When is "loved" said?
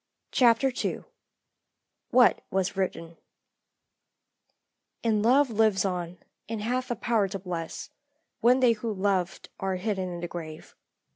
8.91-9.49